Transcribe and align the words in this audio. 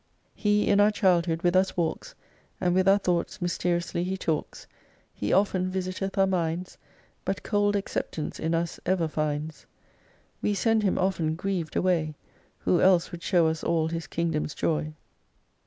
2 0.37 0.41
He 0.41 0.67
in 0.67 0.79
our 0.79 0.89
childhood 0.89 1.43
with 1.43 1.55
us 1.55 1.77
walks, 1.77 2.15
And 2.59 2.73
with 2.73 2.87
our 2.87 2.97
thoughts 2.97 3.39
mysteriously 3.39 4.03
He 4.03 4.17
talks; 4.17 4.65
He 5.13 5.31
often 5.31 5.69
visiteth 5.69 6.17
our 6.17 6.25
minds, 6.25 6.79
But 7.23 7.43
cold 7.43 7.75
acceptance 7.75 8.39
in 8.39 8.55
us 8.55 8.79
ever 8.83 9.07
finds: 9.07 9.67
We 10.41 10.55
send 10.55 10.81
Him 10.81 10.97
often 10.97 11.35
grieved 11.35 11.75
away, 11.75 12.15
"Who 12.61 12.81
else 12.81 13.11
would 13.11 13.21
show 13.21 13.45
us 13.45 13.63
all 13.63 13.89
His 13.89 14.07
Kingdom's 14.07 14.55
joy. 14.55 14.95